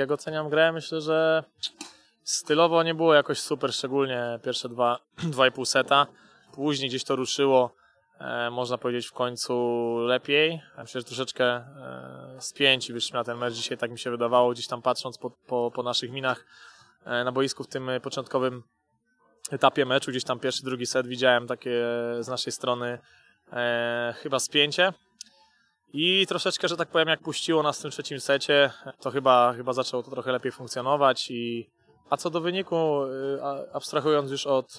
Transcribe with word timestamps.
Jak 0.00 0.10
oceniam 0.10 0.48
grę, 0.48 0.72
myślę, 0.72 1.00
że 1.00 1.44
stylowo 2.24 2.82
nie 2.82 2.94
było 2.94 3.14
jakoś 3.14 3.38
super, 3.40 3.72
szczególnie 3.72 4.38
pierwsze 4.44 4.68
dwa, 4.68 4.98
dwa 5.32 5.46
i 5.46 5.52
pół 5.52 5.64
seta. 5.64 6.06
Później 6.52 6.88
gdzieś 6.88 7.04
to 7.04 7.16
ruszyło, 7.16 7.74
e, 8.18 8.50
można 8.50 8.78
powiedzieć 8.78 9.06
w 9.06 9.12
końcu 9.12 9.54
lepiej. 9.98 10.62
Myślę, 10.78 11.00
że 11.00 11.04
troszeczkę 11.04 11.44
e, 11.44 12.36
spięci 12.38 12.92
wyszliśmy 12.92 13.18
na 13.18 13.24
ten 13.24 13.38
mecz 13.38 13.54
dzisiaj, 13.54 13.78
tak 13.78 13.90
mi 13.90 13.98
się 13.98 14.10
wydawało, 14.10 14.50
gdzieś 14.52 14.66
tam 14.66 14.82
patrząc 14.82 15.18
po, 15.18 15.30
po, 15.30 15.70
po 15.74 15.82
naszych 15.82 16.10
minach 16.10 16.46
e, 17.04 17.24
na 17.24 17.32
boisku 17.32 17.64
w 17.64 17.68
tym 17.68 17.88
e, 17.88 18.00
początkowym 18.00 18.62
etapie 19.50 19.84
meczu, 19.86 20.10
gdzieś 20.10 20.24
tam 20.24 20.40
pierwszy, 20.40 20.64
drugi 20.64 20.86
set 20.86 21.06
widziałem 21.06 21.46
takie 21.46 21.70
z 22.20 22.28
naszej 22.28 22.52
strony 22.52 22.98
e, 23.52 24.14
chyba 24.16 24.38
spięcie. 24.38 24.92
I 25.92 26.26
troszeczkę, 26.26 26.68
że 26.68 26.76
tak 26.76 26.88
powiem, 26.88 27.08
jak 27.08 27.20
puściło 27.20 27.62
nas 27.62 27.78
w 27.78 27.82
tym 27.82 27.90
trzecim 27.90 28.20
secie, 28.20 28.70
to 29.00 29.10
chyba, 29.10 29.52
chyba 29.56 29.72
zaczęło 29.72 30.02
to 30.02 30.10
trochę 30.10 30.32
lepiej 30.32 30.52
funkcjonować. 30.52 31.30
I... 31.30 31.70
A 32.10 32.16
co 32.16 32.30
do 32.30 32.40
wyniku, 32.40 33.04
y, 33.04 33.42
abstrahując 33.72 34.30
już 34.30 34.46
od, 34.46 34.78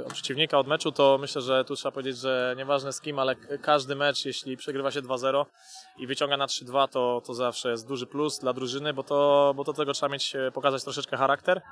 y, 0.00 0.04
od 0.06 0.12
przeciwnika, 0.12 0.58
od 0.58 0.66
meczu, 0.66 0.92
to 0.92 1.18
myślę, 1.20 1.42
że 1.42 1.64
tu 1.64 1.76
trzeba 1.76 1.92
powiedzieć, 1.92 2.16
że 2.16 2.54
nieważne 2.56 2.92
z 2.92 3.00
kim, 3.00 3.18
ale 3.18 3.36
każdy 3.62 3.96
mecz, 3.96 4.24
jeśli 4.24 4.56
przegrywa 4.56 4.90
się 4.90 5.02
2-0 5.02 5.46
i 5.98 6.06
wyciąga 6.06 6.36
na 6.36 6.46
3-2, 6.46 6.88
to, 6.88 7.22
to 7.26 7.34
zawsze 7.34 7.70
jest 7.70 7.88
duży 7.88 8.06
plus 8.06 8.38
dla 8.38 8.52
drużyny, 8.52 8.92
bo 8.92 9.02
to, 9.02 9.52
bo 9.56 9.64
do 9.64 9.72
tego 9.72 9.92
trzeba 9.92 10.12
mieć, 10.12 10.36
e, 10.36 10.50
pokazać 10.52 10.84
troszeczkę 10.84 11.16
charakter. 11.16 11.62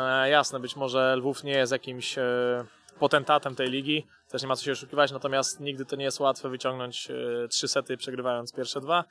E, 0.00 0.30
jasne, 0.30 0.60
być 0.60 0.76
może 0.76 1.16
Lwów 1.16 1.44
nie 1.44 1.52
jest 1.52 1.72
jakimś 1.72 2.18
e, 2.18 2.64
potentatem 3.02 3.54
tej 3.54 3.70
ligi, 3.70 4.06
też 4.28 4.42
nie 4.42 4.48
ma 4.48 4.56
co 4.56 4.64
się 4.64 4.72
oszukiwać, 4.72 5.12
natomiast 5.12 5.60
nigdy 5.60 5.84
to 5.84 5.96
nie 5.96 6.04
jest 6.04 6.20
łatwe 6.20 6.48
wyciągnąć 6.48 7.10
e, 7.10 7.48
trzy 7.48 7.68
sety 7.68 7.96
przegrywając 7.96 8.52
pierwsze 8.52 8.80
dwa. 8.80 9.04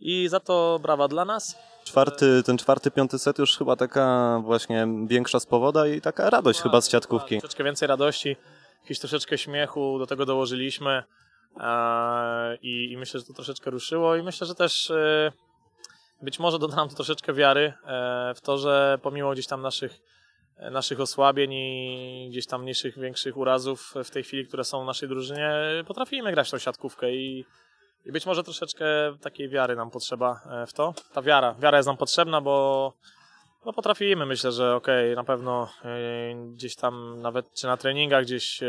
I 0.00 0.28
za 0.28 0.40
to 0.40 0.78
brawa 0.82 1.08
dla 1.08 1.24
nas. 1.24 1.58
Czwarty, 1.84 2.42
ten 2.42 2.58
czwarty, 2.58 2.90
piąty 2.90 3.18
set 3.18 3.38
już 3.38 3.58
chyba 3.58 3.76
taka 3.76 4.38
właśnie 4.44 4.86
większa 5.06 5.40
spowoda 5.40 5.86
i 5.86 6.00
taka 6.00 6.30
radość 6.30 6.60
chyba 6.60 6.80
z 6.80 6.90
siatkówki. 6.90 7.40
Troszeczkę 7.40 7.64
więcej 7.64 7.88
radości, 7.88 8.36
jakiś 8.82 8.98
troszeczkę 8.98 9.38
śmiechu 9.38 9.98
do 9.98 10.06
tego 10.06 10.26
dołożyliśmy 10.26 11.02
i, 12.62 12.92
i 12.92 12.96
myślę, 12.96 13.20
że 13.20 13.26
to 13.26 13.32
troszeczkę 13.32 13.70
ruszyło 13.70 14.16
i 14.16 14.22
myślę, 14.22 14.46
że 14.46 14.54
też 14.54 14.90
e, 14.90 15.32
być 16.22 16.38
może 16.38 16.58
doda 16.58 16.76
nam 16.76 16.88
to 16.88 16.94
troszeczkę 16.94 17.32
wiary 17.32 17.72
e, 17.86 18.34
w 18.34 18.40
to, 18.40 18.58
że 18.58 18.98
pomimo 19.02 19.32
gdzieś 19.32 19.46
tam 19.46 19.62
naszych 19.62 20.00
naszych 20.70 21.00
osłabień 21.00 21.52
i 21.52 22.28
gdzieś 22.30 22.46
tam 22.46 22.62
mniejszych, 22.62 22.98
większych 22.98 23.36
urazów 23.36 23.94
w 24.04 24.10
tej 24.10 24.22
chwili, 24.22 24.46
które 24.46 24.64
są 24.64 24.82
w 24.82 24.86
naszej 24.86 25.08
drużynie, 25.08 25.50
potrafimy 25.86 26.32
grać 26.32 26.50
tą 26.50 26.58
siatkówkę 26.58 27.14
i, 27.14 27.44
i 28.04 28.12
być 28.12 28.26
może 28.26 28.44
troszeczkę 28.44 28.84
takiej 29.20 29.48
wiary 29.48 29.76
nam 29.76 29.90
potrzeba 29.90 30.40
e, 30.50 30.66
w 30.66 30.72
to. 30.72 30.94
Ta 31.12 31.22
wiara, 31.22 31.54
wiara 31.54 31.78
jest 31.78 31.86
nam 31.86 31.96
potrzebna, 31.96 32.40
bo 32.40 32.92
no 33.66 33.72
potrafimy, 33.72 34.26
myślę, 34.26 34.52
że 34.52 34.74
okej, 34.74 35.16
na 35.16 35.24
pewno 35.24 35.68
e, 35.84 35.88
gdzieś 36.52 36.76
tam 36.76 37.22
nawet 37.22 37.54
czy 37.54 37.66
na 37.66 37.76
treningach 37.76 38.24
gdzieś 38.24 38.62
e, 38.62 38.66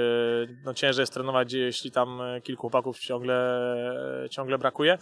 no 0.65 0.73
ciężej 0.73 1.03
jest 1.03 1.13
trenować, 1.13 1.53
jeśli 1.53 1.91
tam 1.91 2.21
e, 2.21 2.41
kilku 2.41 2.61
chłopaków 2.61 2.99
ciągle, 2.99 3.65
ciągle 4.31 4.57
brakuje. 4.57 4.97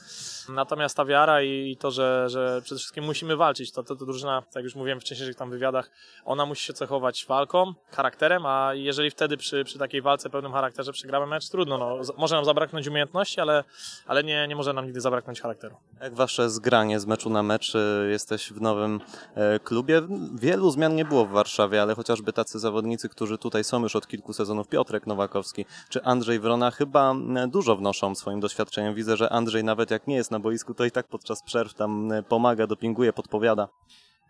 Natomiast 0.49 0.97
ta 0.97 1.05
wiara 1.05 1.41
i 1.41 1.77
to, 1.80 1.91
że, 1.91 2.25
że 2.30 2.61
przede 2.63 2.80
wszystkim 2.80 3.03
musimy 3.03 3.35
walczyć, 3.35 3.71
to, 3.71 3.83
to, 3.83 3.95
to 3.95 4.05
drużyna, 4.05 4.43
tak 4.53 4.63
już 4.63 4.75
mówiłem 4.75 4.99
w 4.99 5.03
wcześniejszych 5.03 5.35
tam 5.35 5.49
wywiadach, 5.49 5.91
ona 6.25 6.45
musi 6.45 6.65
się 6.65 6.73
cechować 6.73 7.25
walką, 7.30 7.73
charakterem, 7.91 8.45
a 8.45 8.73
jeżeli 8.73 9.11
wtedy 9.11 9.38
przy, 9.38 9.63
przy 9.63 9.80
takiej 9.80 10.02
walce, 10.02 10.30
pełnym 10.30 10.52
charakterze 10.52 10.91
przegramy 10.91 11.25
mecz, 11.27 11.49
trudno, 11.49 11.77
no, 11.77 12.03
z- 12.03 12.17
może 12.17 12.35
nam 12.35 12.45
zabraknąć 12.45 12.88
umiejętności, 12.88 13.41
ale, 13.41 13.63
ale 14.08 14.23
nie, 14.23 14.47
nie 14.47 14.55
może 14.55 14.73
nam 14.73 14.85
nigdy 14.85 15.02
zabraknąć 15.02 15.41
charakteru. 15.41 15.75
Jak 16.02 16.15
wasze 16.15 16.49
zgranie 16.49 16.99
z 16.99 17.05
meczu 17.05 17.30
na 17.30 17.43
mecz? 17.43 17.73
Jesteś 18.09 18.53
w 18.53 18.61
nowym 18.61 19.02
e, 19.35 19.59
klubie. 19.78 20.02
Wielu 20.33 20.72
zmian 20.72 20.95
nie 20.95 21.06
było 21.06 21.25
w 21.25 21.31
Warszawie, 21.31 21.81
ale 21.81 21.95
chociażby 21.95 22.33
tacy 22.33 22.59
zawodnicy, 22.59 23.09
którzy 23.09 23.38
tutaj 23.38 23.64
są 23.64 23.83
już 23.83 23.95
od 23.95 24.08
kilku 24.08 24.33
sezonów, 24.33 24.67
Piotrek 24.67 25.08
Nowakowski 25.08 25.66
czy 25.89 26.03
Andrzej 26.03 26.39
Wrona, 26.39 26.72
chyba 26.72 27.11
m, 27.11 27.38
dużo 27.49 27.76
wnoszą 27.76 28.16
swoim 28.16 28.39
doświadczeniem. 28.39 28.95
Widzę, 28.95 29.17
że 29.17 29.30
Andrzej 29.30 29.64
nawet 29.64 29.92
jak 29.92 30.08
nie 30.08 30.16
jest 30.16 30.32
na 30.32 30.39
boisku, 30.39 30.73
to 30.73 30.86
i 30.86 30.92
tak 30.92 31.08
podczas 31.08 31.43
przerw 31.43 31.73
tam 31.73 32.11
e, 32.11 32.23
pomaga, 32.23 32.67
dopinguje, 32.67 33.14
podpowiada. 33.14 33.67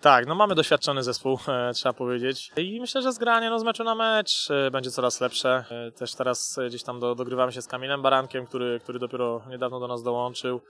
Tak, 0.02 0.28
no 0.28 0.36
mamy 0.36 0.56
doświadczony 0.56 1.04
zespół, 1.04 1.40
e, 1.48 1.74
trzeba 1.74 1.94
powiedzieć. 1.94 2.52
I 2.58 2.82
myślę, 2.82 3.02
że 3.02 3.14
zgranie 3.14 3.50
no, 3.50 3.60
z 3.60 3.64
meczu 3.64 3.84
na 3.84 3.96
mecz 3.96 4.52
e, 4.52 4.72
będzie 4.72 4.92
coraz 4.92 5.22
lepsze. 5.22 5.66
E, 5.72 5.92
też 5.92 6.16
teraz 6.16 6.60
gdzieś 6.68 6.84
tam 6.84 7.00
do, 7.00 7.16
dogrywamy 7.16 7.52
się 7.52 7.62
z 7.62 7.68
Kamilem 7.68 8.02
Barankiem, 8.02 8.46
który, 8.46 8.80
który 8.80 9.00
dopiero 9.00 9.42
niedawno 9.50 9.80
do 9.80 9.88
nas 9.88 10.04
dołączył. 10.04 10.62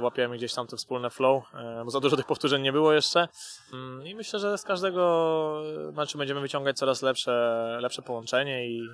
Łapiemy 0.00 0.36
gdzieś 0.36 0.54
tam 0.54 0.66
te 0.66 0.76
wspólne 0.76 1.10
flow, 1.10 1.44
bo 1.84 1.90
za 1.90 2.00
dużo 2.00 2.16
tych 2.16 2.26
powtórzeń 2.26 2.62
nie 2.62 2.72
było 2.72 2.92
jeszcze. 2.92 3.28
Mm, 3.72 4.06
I 4.06 4.14
myślę, 4.14 4.38
że 4.38 4.58
z 4.58 4.62
każdego 4.62 5.62
meczu 5.92 6.18
będziemy 6.18 6.40
wyciągać 6.40 6.78
coraz 6.78 7.02
lepsze, 7.02 7.78
lepsze 7.80 8.02
połączenie 8.02 8.68
i, 8.68 8.88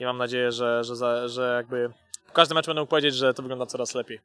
i 0.00 0.04
mam 0.04 0.18
nadzieję, 0.18 0.52
że, 0.52 0.84
że, 0.84 1.28
że 1.28 1.54
jakby 1.56 1.90
w 2.26 2.32
każdym 2.32 2.54
meczu 2.54 2.66
będę 2.66 2.80
mógł 2.80 2.90
powiedzieć, 2.90 3.14
że 3.14 3.34
to 3.34 3.42
wygląda 3.42 3.66
coraz 3.66 3.94
lepiej. 3.94 4.20